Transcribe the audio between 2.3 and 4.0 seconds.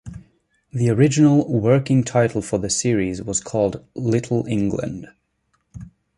for the series was called